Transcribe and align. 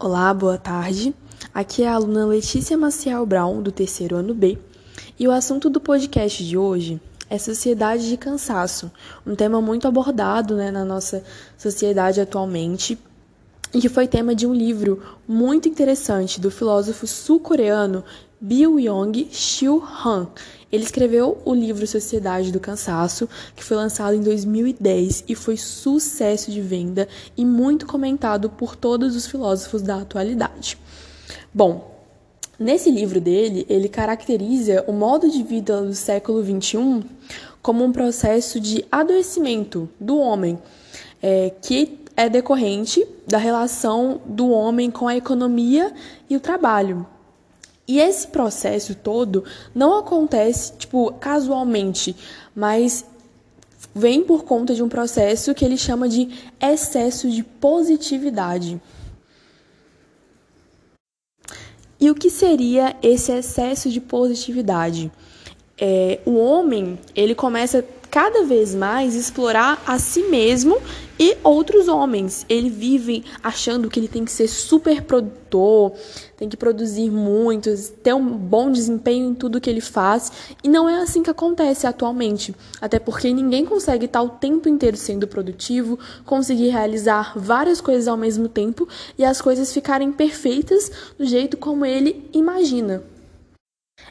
Olá, 0.00 0.32
boa 0.32 0.56
tarde. 0.56 1.12
Aqui 1.52 1.82
é 1.82 1.88
a 1.88 1.94
aluna 1.94 2.24
Letícia 2.24 2.78
Maciel 2.78 3.26
Brown, 3.26 3.60
do 3.60 3.72
terceiro 3.72 4.14
ano 4.14 4.32
B, 4.32 4.56
e 5.18 5.26
o 5.26 5.32
assunto 5.32 5.68
do 5.68 5.80
podcast 5.80 6.44
de 6.44 6.56
hoje 6.56 7.00
é 7.28 7.36
sociedade 7.36 8.08
de 8.08 8.16
cansaço, 8.16 8.92
um 9.26 9.34
tema 9.34 9.60
muito 9.60 9.88
abordado 9.88 10.54
né, 10.54 10.70
na 10.70 10.84
nossa 10.84 11.24
sociedade 11.56 12.20
atualmente 12.20 12.96
e 13.74 13.80
que 13.80 13.88
foi 13.88 14.06
tema 14.06 14.36
de 14.36 14.46
um 14.46 14.54
livro 14.54 15.02
muito 15.26 15.68
interessante 15.68 16.40
do 16.40 16.48
filósofo 16.48 17.04
sul-coreano 17.04 18.04
Bill 18.40 18.78
Yong-Chul 18.78 19.82
Han. 20.04 20.28
Ele 20.70 20.84
escreveu 20.84 21.38
o 21.44 21.54
livro 21.54 21.86
Sociedade 21.86 22.52
do 22.52 22.60
Cansaço, 22.60 23.28
que 23.56 23.64
foi 23.64 23.76
lançado 23.76 24.14
em 24.14 24.20
2010 24.20 25.24
e 25.28 25.34
foi 25.34 25.56
sucesso 25.56 26.50
de 26.50 26.60
venda 26.60 27.08
e 27.36 27.44
muito 27.44 27.86
comentado 27.86 28.48
por 28.50 28.76
todos 28.76 29.16
os 29.16 29.26
filósofos 29.26 29.82
da 29.82 29.96
atualidade. 29.96 30.78
Bom, 31.52 31.98
nesse 32.58 32.90
livro 32.90 33.20
dele, 33.20 33.66
ele 33.68 33.88
caracteriza 33.88 34.84
o 34.86 34.92
modo 34.92 35.28
de 35.28 35.42
vida 35.42 35.82
do 35.82 35.94
século 35.94 36.44
XXI 36.44 37.02
como 37.60 37.82
um 37.82 37.90
processo 37.90 38.60
de 38.60 38.84
adoecimento 38.92 39.88
do 39.98 40.18
homem, 40.18 40.58
é, 41.20 41.50
que 41.60 41.98
é 42.16 42.28
decorrente 42.28 43.06
da 43.26 43.38
relação 43.38 44.20
do 44.26 44.50
homem 44.50 44.90
com 44.90 45.08
a 45.08 45.16
economia 45.16 45.92
e 46.28 46.36
o 46.36 46.40
trabalho. 46.40 47.06
E 47.88 47.98
esse 47.98 48.28
processo 48.28 48.94
todo 48.94 49.44
não 49.74 49.98
acontece, 49.98 50.74
tipo, 50.76 51.10
casualmente, 51.14 52.14
mas 52.54 53.02
vem 53.94 54.22
por 54.22 54.44
conta 54.44 54.74
de 54.74 54.82
um 54.82 54.88
processo 54.90 55.54
que 55.54 55.64
ele 55.64 55.78
chama 55.78 56.06
de 56.06 56.28
excesso 56.60 57.30
de 57.30 57.42
positividade. 57.42 58.78
E 61.98 62.10
o 62.10 62.14
que 62.14 62.28
seria 62.28 62.94
esse 63.02 63.32
excesso 63.32 63.88
de 63.88 64.00
positividade? 64.00 65.10
É, 65.80 66.20
o 66.26 66.36
homem 66.36 66.98
ele 67.14 67.34
começa 67.34 67.84
cada 68.10 68.44
vez 68.44 68.74
mais 68.74 69.14
explorar 69.14 69.82
a 69.86 69.98
si 69.98 70.22
mesmo 70.24 70.80
e 71.18 71.36
outros 71.42 71.88
homens. 71.88 72.46
Ele 72.48 72.70
vive 72.70 73.24
achando 73.42 73.90
que 73.90 73.98
ele 73.98 74.08
tem 74.08 74.24
que 74.24 74.30
ser 74.30 74.46
super 74.46 75.02
produtor, 75.02 75.92
tem 76.36 76.48
que 76.48 76.56
produzir 76.56 77.10
muito, 77.10 77.70
ter 78.02 78.14
um 78.14 78.24
bom 78.24 78.70
desempenho 78.70 79.30
em 79.30 79.34
tudo 79.34 79.60
que 79.60 79.68
ele 79.68 79.80
faz. 79.80 80.30
E 80.62 80.68
não 80.68 80.88
é 80.88 81.02
assim 81.02 81.22
que 81.22 81.30
acontece 81.30 81.86
atualmente. 81.86 82.54
Até 82.80 82.98
porque 82.98 83.32
ninguém 83.32 83.64
consegue 83.64 84.06
estar 84.06 84.22
o 84.22 84.28
tempo 84.28 84.68
inteiro 84.68 84.96
sendo 84.96 85.26
produtivo, 85.26 85.98
conseguir 86.24 86.68
realizar 86.68 87.32
várias 87.36 87.80
coisas 87.80 88.06
ao 88.06 88.16
mesmo 88.16 88.48
tempo 88.48 88.88
e 89.18 89.24
as 89.24 89.40
coisas 89.40 89.72
ficarem 89.72 90.12
perfeitas 90.12 90.90
do 91.18 91.26
jeito 91.26 91.56
como 91.56 91.84
ele 91.84 92.28
imagina. 92.32 93.02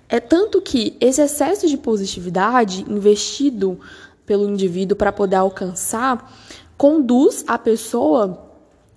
É 0.09 0.19
tanto 0.19 0.61
que 0.61 0.95
esse 1.01 1.21
excesso 1.21 1.67
de 1.67 1.77
positividade 1.77 2.85
investido 2.89 3.79
pelo 4.25 4.47
indivíduo 4.47 4.95
para 4.95 5.11
poder 5.11 5.37
alcançar 5.37 6.31
conduz 6.77 7.43
a 7.47 7.57
pessoa 7.57 8.47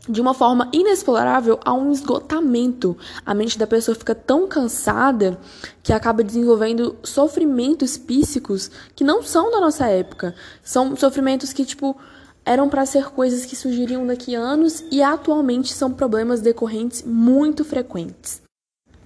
de 0.09 0.21
uma 0.21 0.35
forma 0.35 0.69
inexplorável 0.73 1.59
a 1.65 1.73
um 1.73 1.93
esgotamento. 1.93 2.97
A 3.25 3.35
mente 3.35 3.59
da 3.59 3.67
pessoa 3.67 3.95
fica 3.95 4.15
tão 4.15 4.49
cansada 4.49 5.39
que 5.83 5.93
acaba 5.93 6.25
desenvolvendo 6.25 6.97
sofrimentos 7.03 7.97
psíquicos 7.97 8.71
que 8.95 9.05
não 9.05 9.23
são 9.23 9.51
da 9.51 9.61
nossa 9.61 9.87
época. 9.87 10.35
São 10.63 10.97
sofrimentos 10.97 11.53
que, 11.53 11.65
tipo, 11.65 11.97
eram 12.45 12.69
para 12.69 12.87
ser 12.87 13.11
coisas 13.11 13.45
que 13.45 13.55
surgiriam 13.55 14.07
daqui 14.07 14.35
a 14.35 14.41
anos 14.41 14.83
e 14.91 15.03
atualmente 15.03 15.73
são 15.73 15.93
problemas 15.93 16.41
decorrentes 16.41 17.03
muito 17.03 17.65
frequentes. 17.65 18.43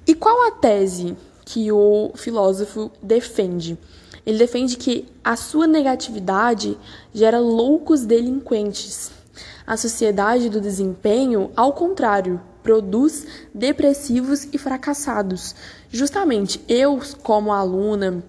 E 0.07 0.15
qual 0.15 0.49
a 0.49 0.53
tese 0.53 1.17
que 1.45 1.71
o 1.71 2.13
filósofo 2.15 2.91
defende. 3.03 3.79
Ele 4.25 4.39
defende 4.39 4.77
que 4.77 5.07
a 5.23 5.37
sua 5.37 5.67
negatividade 5.67 6.79
gera 7.13 7.39
loucos 7.39 8.05
delinquentes. 8.07 9.11
A 9.67 9.77
sociedade 9.77 10.49
do 10.49 10.61
desempenho, 10.61 11.51
ao 11.55 11.73
contrário, 11.73 12.41
produz 12.63 13.27
depressivos 13.53 14.49
e 14.53 14.59
fracassados. 14.59 15.55
Justamente 15.91 16.61
eu, 16.67 16.99
como 17.23 17.53
aluna, 17.53 18.25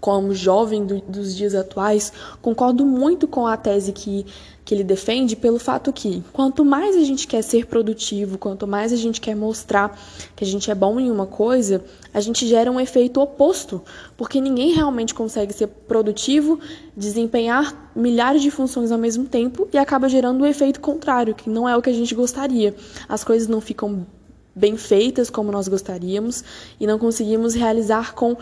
como 0.00 0.34
jovem 0.34 0.84
do, 0.86 1.00
dos 1.00 1.36
dias 1.36 1.54
atuais, 1.54 2.12
concordo 2.40 2.86
muito 2.86 3.28
com 3.28 3.46
a 3.46 3.56
tese 3.56 3.92
que, 3.92 4.24
que 4.64 4.74
ele 4.74 4.82
defende, 4.82 5.36
pelo 5.36 5.58
fato 5.58 5.92
que 5.92 6.24
quanto 6.32 6.64
mais 6.64 6.96
a 6.96 7.04
gente 7.04 7.26
quer 7.26 7.42
ser 7.42 7.66
produtivo, 7.66 8.38
quanto 8.38 8.66
mais 8.66 8.92
a 8.92 8.96
gente 8.96 9.20
quer 9.20 9.36
mostrar 9.36 9.98
que 10.34 10.42
a 10.42 10.46
gente 10.46 10.70
é 10.70 10.74
bom 10.74 10.98
em 10.98 11.10
uma 11.10 11.26
coisa, 11.26 11.84
a 12.14 12.20
gente 12.20 12.46
gera 12.46 12.72
um 12.72 12.80
efeito 12.80 13.20
oposto, 13.20 13.82
porque 14.16 14.40
ninguém 14.40 14.72
realmente 14.72 15.14
consegue 15.14 15.52
ser 15.52 15.66
produtivo, 15.66 16.58
desempenhar 16.96 17.90
milhares 17.94 18.40
de 18.40 18.50
funções 18.50 18.90
ao 18.90 18.98
mesmo 18.98 19.24
tempo 19.26 19.68
e 19.72 19.76
acaba 19.76 20.08
gerando 20.08 20.40
o 20.40 20.44
um 20.44 20.46
efeito 20.46 20.80
contrário, 20.80 21.34
que 21.34 21.50
não 21.50 21.68
é 21.68 21.76
o 21.76 21.82
que 21.82 21.90
a 21.90 21.94
gente 21.94 22.14
gostaria. 22.14 22.74
As 23.06 23.22
coisas 23.22 23.46
não 23.46 23.60
ficam 23.60 24.06
bem 24.54 24.76
feitas 24.76 25.30
como 25.30 25.52
nós 25.52 25.68
gostaríamos 25.68 26.44
e 26.78 26.86
não 26.86 26.98
conseguimos 26.98 27.54
realizar 27.54 28.14
com 28.14 28.36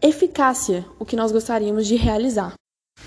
eficácia 0.00 0.84
o 0.98 1.04
que 1.04 1.16
nós 1.16 1.32
gostaríamos 1.32 1.86
de 1.86 1.96
realizar. 1.96 2.54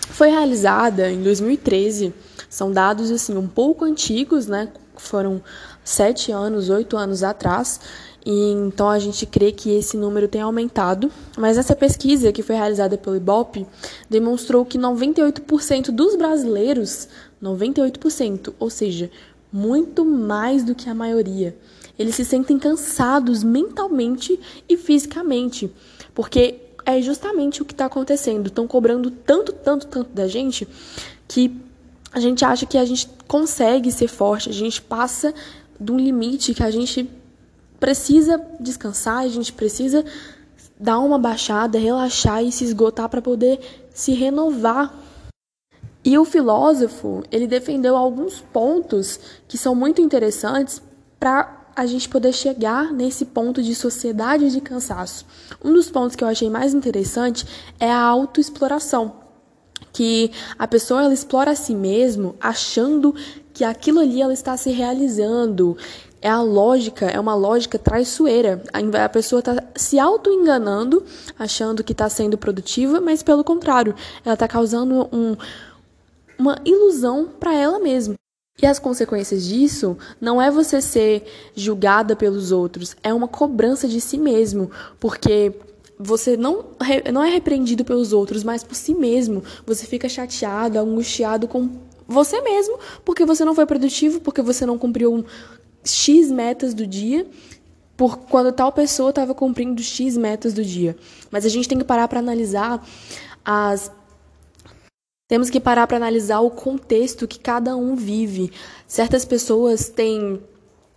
Foi 0.09 0.29
realizada 0.29 1.12
em 1.12 1.22
2013, 1.22 2.13
são 2.50 2.72
dados 2.72 3.12
assim 3.12 3.35
um 3.38 3.47
pouco 3.47 3.85
antigos, 3.85 4.47
né? 4.47 4.72
Foram 4.96 5.41
sete 5.84 6.31
anos, 6.31 6.69
oito 6.69 6.96
anos 6.96 7.24
atrás, 7.24 7.80
e 8.25 8.51
então 8.51 8.90
a 8.90 9.00
gente 9.00 9.25
crê 9.25 9.51
que 9.51 9.72
esse 9.72 9.97
número 9.97 10.28
tem 10.28 10.41
aumentado. 10.41 11.12
Mas 11.38 11.57
essa 11.57 11.75
pesquisa 11.75 12.31
que 12.31 12.44
foi 12.44 12.56
realizada 12.56 12.97
pelo 12.97 13.16
IBOP 13.16 13.66
demonstrou 14.09 14.66
que 14.66 14.78
98% 14.78 15.91
dos 15.91 16.16
brasileiros, 16.16 17.07
98%, 17.41 18.53
ou 18.59 18.69
seja, 18.69 19.09
muito 19.51 20.06
mais 20.06 20.63
do 20.63 20.75
que 20.75 20.90
a 20.90 20.96
maioria, 20.96 21.57
eles 21.97 22.16
se 22.16 22.24
sentem 22.24 22.57
cansados 22.57 23.44
mentalmente 23.44 24.40
e 24.68 24.78
fisicamente, 24.78 25.72
porque 26.13 26.70
é 26.86 27.02
justamente 27.02 27.62
o 27.62 27.66
que 27.66 27.74
está 27.74 27.86
acontecendo. 27.86 28.47
Estão 28.47 28.68
cobrando 28.68 29.12
tanto, 29.12 29.52
tanto, 29.53 29.88
tanto 29.88 30.09
da 30.12 30.28
gente 30.28 30.68
que 31.28 31.56
a 32.12 32.19
gente 32.19 32.44
acha 32.44 32.66
que 32.66 32.78
a 32.78 32.86
gente 32.86 33.08
consegue 33.28 33.92
ser 33.92 34.08
forte, 34.08 34.50
a 34.50 34.53
gente 34.53 34.81
passa 34.81 35.34
de 35.80 35.92
um 35.92 35.97
limite 35.97 36.53
que 36.53 36.64
a 36.64 36.69
gente 36.69 37.09
precisa 37.80 38.40
descansar, 38.59 39.19
a 39.19 39.28
gente 39.28 39.53
precisa 39.53 40.06
dar 40.80 41.00
uma 41.00 41.18
baixada, 41.18 41.80
relaxar 41.80 42.44
e 42.44 42.52
se 42.52 42.64
esgotar 42.64 43.08
para 43.08 43.22
poder 43.22 43.59
se 43.94 44.13
renovar. 44.13 44.94
E 46.03 46.18
o 46.18 46.25
filósofo, 46.25 47.24
ele 47.31 47.48
defendeu 47.48 47.96
alguns 47.96 48.42
pontos 48.42 49.19
que 49.48 49.58
são 49.58 49.74
muito 49.74 50.02
interessantes 50.02 50.81
para 51.19 51.60
a 51.75 51.85
gente 51.85 52.09
poder 52.09 52.33
chegar 52.33 52.91
nesse 52.91 53.25
ponto 53.25 53.61
de 53.61 53.73
sociedade 53.73 54.51
de 54.51 54.61
cansaço. 54.61 55.25
Um 55.63 55.73
dos 55.73 55.89
pontos 55.89 56.15
que 56.15 56.23
eu 56.23 56.27
achei 56.27 56.49
mais 56.49 56.73
interessante 56.73 57.45
é 57.79 57.91
a 57.91 58.01
autoexploração, 58.01 59.13
que 59.91 60.31
a 60.57 60.67
pessoa 60.67 61.03
ela 61.03 61.13
explora 61.13 61.51
a 61.51 61.55
si 61.55 61.75
mesmo 61.75 62.35
achando 62.39 63.15
que 63.53 63.63
aquilo 63.63 63.99
ali 63.99 64.21
ela 64.21 64.33
está 64.33 64.55
se 64.57 64.71
realizando. 64.71 65.77
É 66.21 66.29
a 66.29 66.41
lógica, 66.41 67.07
é 67.07 67.19
uma 67.19 67.33
lógica 67.33 67.79
traiçoeira. 67.79 68.63
A 68.71 69.09
pessoa 69.09 69.39
está 69.39 69.63
se 69.75 69.97
auto-enganando, 69.97 71.03
achando 71.38 71.83
que 71.83 71.93
está 71.93 72.07
sendo 72.09 72.38
produtiva, 72.38 73.01
mas 73.01 73.23
pelo 73.23 73.43
contrário, 73.43 73.95
ela 74.23 74.35
está 74.35 74.47
causando 74.47 75.09
um, 75.11 75.35
uma 76.38 76.57
ilusão 76.63 77.27
para 77.39 77.55
ela 77.55 77.79
mesma. 77.79 78.20
E 78.62 78.66
as 78.66 78.79
consequências 78.79 79.45
disso 79.45 79.97
não 80.19 80.41
é 80.41 80.51
você 80.51 80.81
ser 80.81 81.23
julgada 81.56 82.15
pelos 82.15 82.51
outros, 82.51 82.95
é 83.01 83.13
uma 83.13 83.27
cobrança 83.27 83.88
de 83.88 84.00
si 84.01 84.18
mesmo, 84.18 84.69
porque 85.00 85.53
você 85.98 86.36
não, 86.36 86.65
não 87.13 87.24
é 87.24 87.30
repreendido 87.30 87.86
pelos 87.86 88.12
outros, 88.12 88.44
mas 88.44 88.63
por 88.63 88.75
si 88.75 88.94
mesmo. 88.94 89.44
Você 89.65 89.86
fica 89.86 90.09
chateado, 90.09 90.80
angustiado 90.80 91.48
com 91.48 91.69
você 92.07 92.42
mesmo, 92.42 92.77
porque 93.06 93.25
você 93.25 93.45
não 93.45 93.56
foi 93.56 93.65
produtivo, 93.65 94.19
porque 94.19 94.42
você 94.42 94.65
não 94.65 94.77
cumpriu 94.77 95.24
X 95.83 96.31
metas 96.31 96.74
do 96.74 96.86
dia, 96.86 97.25
por 97.95 98.18
quando 98.18 98.51
tal 98.51 98.71
pessoa 98.71 99.12
estava 99.12 99.33
cumprindo 99.33 99.81
X 99.81 100.18
metas 100.18 100.53
do 100.53 100.63
dia. 100.63 100.95
Mas 101.30 101.45
a 101.45 101.50
gente 101.50 101.68
tem 101.68 101.77
que 101.77 101.83
parar 101.83 102.07
para 102.07 102.19
analisar 102.19 102.83
as 103.45 103.92
temos 105.31 105.50
que 105.50 105.62
parar 105.62 105.88
para 105.88 105.95
analisar 105.95 106.42
o 106.42 106.51
contexto 106.51 107.25
que 107.25 107.39
cada 107.39 107.74
um 107.78 107.95
vive. 107.95 108.51
Certas 108.86 109.24
pessoas 109.24 109.88
têm 109.88 110.42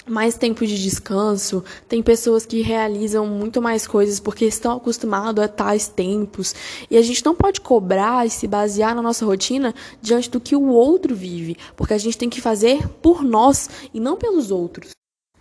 mais 0.09 0.37
tempo 0.37 0.67
de 0.67 0.77
descanso, 0.83 1.63
tem 1.89 2.03
pessoas 2.03 2.45
que 2.45 2.61
realizam 2.61 3.29
muito 3.29 3.63
mais 3.63 3.87
coisas 3.87 4.19
porque 4.19 4.45
estão 4.45 4.77
acostumados 4.77 5.45
a 5.45 5.47
tais 5.47 5.87
tempos. 5.87 6.53
E 6.91 6.97
a 6.97 7.03
gente 7.03 7.25
não 7.25 7.37
pode 7.37 7.61
cobrar 7.61 8.27
e 8.27 8.31
se 8.31 8.49
basear 8.49 8.93
na 8.93 9.03
nossa 9.03 9.25
rotina 9.25 9.73
diante 10.03 10.29
do 10.29 10.41
que 10.41 10.57
o 10.57 10.67
outro 10.67 11.15
vive, 11.15 11.57
porque 11.77 11.95
a 11.95 11.99
gente 11.99 12.19
tem 12.19 12.29
que 12.29 12.41
fazer 12.41 12.89
por 13.01 13.23
nós 13.23 13.71
e 13.95 14.01
não 14.01 14.17
pelos 14.17 14.51
outros. 14.51 14.91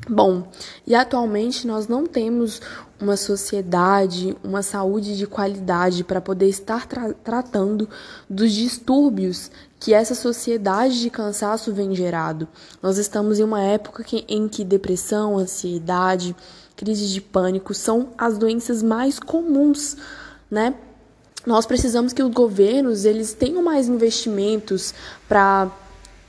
Bom, 0.09 0.47
e 0.85 0.94
atualmente 0.94 1.65
nós 1.65 1.88
não 1.88 2.05
temos 2.05 2.61
uma 3.00 3.15
sociedade, 3.15 4.35
uma 4.44 4.61
saúde 4.61 5.17
de 5.17 5.25
qualidade 5.25 6.03
para 6.03 6.19
poder 6.19 6.47
estar 6.47 6.85
tra 6.85 7.13
tratando 7.23 7.88
dos 8.29 8.51
distúrbios 8.51 9.50
que 9.79 9.94
essa 9.94 10.15
sociedade 10.15 11.01
de 11.01 11.09
cansaço 11.09 11.73
vem 11.73 11.95
gerado. 11.95 12.47
Nós 12.81 12.97
estamos 12.97 13.39
em 13.39 13.44
uma 13.44 13.61
época 13.61 14.03
que, 14.03 14.25
em 14.27 14.47
que 14.47 14.63
depressão, 14.63 15.38
ansiedade, 15.38 16.35
crise 16.75 17.07
de 17.07 17.21
pânico 17.21 17.73
são 17.73 18.09
as 18.17 18.38
doenças 18.38 18.81
mais 18.83 19.19
comuns, 19.19 19.95
né? 20.50 20.73
Nós 21.45 21.65
precisamos 21.65 22.13
que 22.13 22.23
os 22.23 22.33
governos 22.33 23.03
eles 23.03 23.33
tenham 23.33 23.61
mais 23.61 23.89
investimentos 23.89 24.94
para 25.27 25.69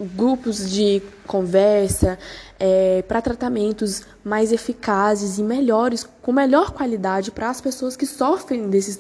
grupos 0.05 0.71
de 0.71 1.03
conversa, 1.27 2.19
é, 2.59 3.03
para 3.03 3.21
tratamentos 3.21 4.03
mais 4.25 4.53
eficazes 4.53 5.39
e 5.39 5.43
melhores, 5.43 6.07
com 6.23 6.33
melhor 6.33 6.71
qualidade 6.73 7.31
para 7.31 7.51
as 7.51 7.61
pessoas 7.61 7.97
que 7.97 8.07
sofrem 8.07 8.69
desses, 8.69 8.99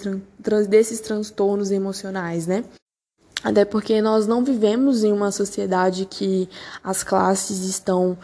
desses 0.68 1.00
transtornos 1.00 1.70
emocionais, 1.70 2.46
né? 2.46 2.64
Até 3.42 3.64
porque 3.64 4.00
nós 4.00 4.26
não 4.26 4.42
vivemos 4.42 5.04
em 5.04 5.12
uma 5.12 5.30
sociedade 5.30 6.06
que 6.06 6.48
as 6.82 7.04
classes 7.04 7.60
estão 7.64 8.16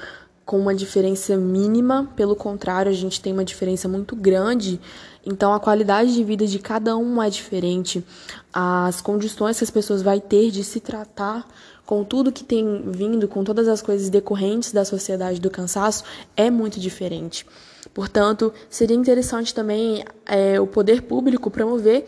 com 0.50 0.58
uma 0.58 0.74
diferença 0.74 1.36
mínima, 1.36 2.10
pelo 2.16 2.34
contrário, 2.34 2.90
a 2.90 2.92
gente 2.92 3.20
tem 3.20 3.32
uma 3.32 3.44
diferença 3.44 3.86
muito 3.86 4.16
grande. 4.16 4.80
Então, 5.24 5.54
a 5.54 5.60
qualidade 5.60 6.12
de 6.12 6.24
vida 6.24 6.44
de 6.44 6.58
cada 6.58 6.96
um 6.96 7.22
é 7.22 7.30
diferente. 7.30 8.04
As 8.52 9.00
condições 9.00 9.58
que 9.58 9.62
as 9.62 9.70
pessoas 9.70 10.02
vão 10.02 10.18
ter 10.18 10.50
de 10.50 10.64
se 10.64 10.80
tratar 10.80 11.46
com 11.86 12.02
tudo 12.02 12.32
que 12.32 12.42
tem 12.42 12.82
vindo, 12.90 13.28
com 13.28 13.44
todas 13.44 13.68
as 13.68 13.80
coisas 13.80 14.10
decorrentes 14.10 14.72
da 14.72 14.84
sociedade 14.84 15.40
do 15.40 15.50
cansaço, 15.50 16.02
é 16.36 16.50
muito 16.50 16.80
diferente. 16.80 17.46
Portanto, 17.94 18.52
seria 18.68 18.96
interessante 18.96 19.54
também 19.54 20.04
é, 20.26 20.60
o 20.60 20.66
poder 20.66 21.02
público 21.02 21.48
promover 21.48 22.04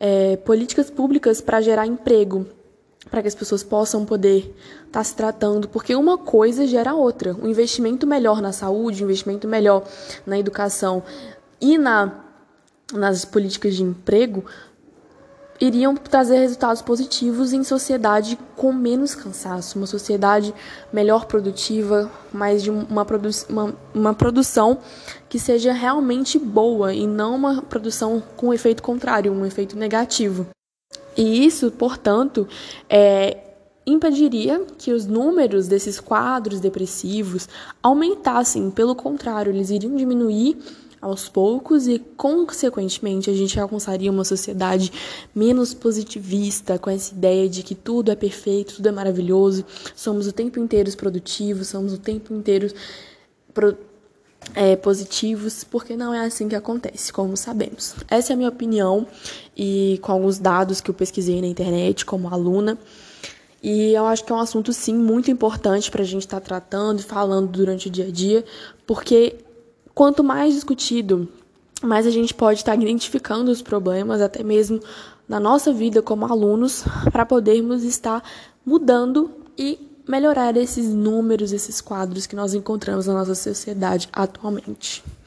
é, 0.00 0.36
políticas 0.38 0.90
públicas 0.90 1.40
para 1.40 1.60
gerar 1.60 1.86
emprego, 1.86 2.48
para 3.10 3.22
que 3.22 3.28
as 3.28 3.34
pessoas 3.34 3.62
possam 3.62 4.04
poder 4.04 4.54
estar 4.78 4.90
tá 4.90 5.04
se 5.04 5.14
tratando, 5.14 5.68
porque 5.68 5.94
uma 5.94 6.18
coisa 6.18 6.66
gera 6.66 6.94
outra. 6.94 7.34
Um 7.34 7.46
investimento 7.46 8.06
melhor 8.06 8.40
na 8.42 8.52
saúde, 8.52 9.02
um 9.02 9.06
investimento 9.06 9.46
melhor 9.46 9.84
na 10.26 10.38
educação 10.38 11.02
e 11.60 11.78
na, 11.78 12.12
nas 12.92 13.24
políticas 13.24 13.74
de 13.74 13.82
emprego 13.82 14.44
iriam 15.60 15.94
trazer 15.94 16.38
resultados 16.38 16.82
positivos 16.82 17.52
em 17.52 17.64
sociedade 17.64 18.38
com 18.56 18.72
menos 18.72 19.14
cansaço, 19.14 19.78
uma 19.78 19.86
sociedade 19.86 20.54
melhor 20.92 21.26
produtiva, 21.26 22.10
mais 22.32 22.62
de 22.62 22.70
uma, 22.70 23.04
produ 23.04 23.30
uma, 23.48 23.74
uma 23.94 24.14
produção 24.14 24.78
que 25.28 25.38
seja 25.38 25.72
realmente 25.72 26.38
boa 26.38 26.92
e 26.92 27.06
não 27.06 27.34
uma 27.34 27.62
produção 27.62 28.22
com 28.36 28.52
efeito 28.52 28.82
contrário, 28.82 29.32
um 29.32 29.46
efeito 29.46 29.76
negativo. 29.76 30.46
E 31.16 31.46
isso, 31.46 31.70
portanto, 31.70 32.46
é, 32.88 33.38
impediria 33.86 34.64
que 34.76 34.92
os 34.92 35.06
números 35.06 35.68
desses 35.68 36.00
quadros 36.00 36.60
depressivos 36.60 37.48
aumentassem, 37.82 38.70
pelo 38.70 38.94
contrário, 38.94 39.52
eles 39.52 39.70
iriam 39.70 39.94
diminuir 39.94 40.58
aos 41.00 41.28
poucos 41.28 41.86
e, 41.86 41.98
consequentemente, 42.16 43.30
a 43.30 43.32
gente 43.32 43.58
alcançaria 43.60 44.10
uma 44.10 44.24
sociedade 44.24 44.92
menos 45.34 45.72
positivista, 45.72 46.78
com 46.78 46.90
essa 46.90 47.14
ideia 47.14 47.48
de 47.48 47.62
que 47.62 47.74
tudo 47.74 48.10
é 48.10 48.16
perfeito, 48.16 48.76
tudo 48.76 48.88
é 48.88 48.92
maravilhoso, 48.92 49.64
somos 49.94 50.26
o 50.26 50.32
tempo 50.32 50.58
inteiro 50.58 50.94
produtivos, 50.96 51.68
somos 51.68 51.92
o 51.92 51.98
tempo 51.98 52.34
inteiro 52.34 52.72
é, 54.54 54.76
positivos, 54.76 55.64
porque 55.64 55.96
não 55.96 56.14
é 56.14 56.24
assim 56.24 56.48
que 56.48 56.54
acontece, 56.54 57.12
como 57.12 57.36
sabemos. 57.36 57.94
Essa 58.08 58.32
é 58.32 58.34
a 58.34 58.36
minha 58.36 58.48
opinião 58.48 59.06
e 59.56 59.98
com 60.02 60.12
alguns 60.12 60.38
dados 60.38 60.80
que 60.80 60.90
eu 60.90 60.94
pesquisei 60.94 61.40
na 61.40 61.46
internet 61.46 62.04
como 62.04 62.28
aluna. 62.32 62.78
E 63.62 63.92
eu 63.92 64.06
acho 64.06 64.24
que 64.24 64.32
é 64.32 64.34
um 64.34 64.40
assunto, 64.40 64.72
sim, 64.72 64.94
muito 64.94 65.30
importante 65.30 65.90
para 65.90 66.02
a 66.02 66.06
gente 66.06 66.22
estar 66.22 66.40
tá 66.40 66.46
tratando 66.46 67.00
e 67.00 67.02
falando 67.02 67.48
durante 67.48 67.88
o 67.88 67.90
dia 67.90 68.06
a 68.06 68.10
dia, 68.10 68.44
porque 68.86 69.36
Quanto 69.96 70.22
mais 70.22 70.52
discutido, 70.52 71.26
mais 71.82 72.06
a 72.06 72.10
gente 72.10 72.34
pode 72.34 72.58
estar 72.58 72.78
identificando 72.78 73.50
os 73.50 73.62
problemas, 73.62 74.20
até 74.20 74.42
mesmo 74.44 74.78
na 75.26 75.40
nossa 75.40 75.72
vida 75.72 76.02
como 76.02 76.26
alunos, 76.26 76.84
para 77.10 77.24
podermos 77.24 77.82
estar 77.82 78.22
mudando 78.62 79.30
e 79.56 79.78
melhorar 80.06 80.56
esses 80.56 80.86
números, 80.86 81.52
esses 81.52 81.80
quadros 81.80 82.26
que 82.26 82.36
nós 82.36 82.54
encontramos 82.54 83.06
na 83.06 83.14
nossa 83.14 83.34
sociedade 83.34 84.08
atualmente. 84.12 85.02